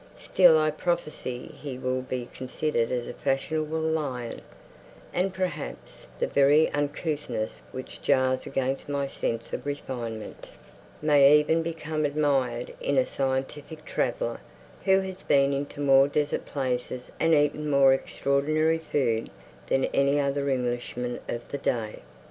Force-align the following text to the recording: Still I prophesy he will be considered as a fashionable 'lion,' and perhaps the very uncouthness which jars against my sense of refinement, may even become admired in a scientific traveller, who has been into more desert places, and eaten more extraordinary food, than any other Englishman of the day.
Still 0.17 0.57
I 0.57 0.71
prophesy 0.71 1.53
he 1.61 1.77
will 1.77 2.01
be 2.01 2.27
considered 2.33 2.91
as 2.91 3.07
a 3.07 3.13
fashionable 3.13 3.77
'lion,' 3.79 4.41
and 5.13 5.31
perhaps 5.31 6.07
the 6.17 6.25
very 6.25 6.67
uncouthness 6.71 7.61
which 7.71 8.01
jars 8.01 8.47
against 8.47 8.89
my 8.89 9.05
sense 9.05 9.53
of 9.53 9.63
refinement, 9.63 10.49
may 11.03 11.37
even 11.37 11.61
become 11.61 12.03
admired 12.03 12.73
in 12.81 12.97
a 12.97 13.05
scientific 13.05 13.85
traveller, 13.85 14.39
who 14.85 15.01
has 15.01 15.21
been 15.21 15.53
into 15.53 15.79
more 15.79 16.07
desert 16.07 16.47
places, 16.47 17.11
and 17.19 17.35
eaten 17.35 17.69
more 17.69 17.93
extraordinary 17.93 18.79
food, 18.79 19.29
than 19.67 19.85
any 19.93 20.19
other 20.19 20.49
Englishman 20.49 21.19
of 21.29 21.47
the 21.49 21.59
day. 21.59 21.99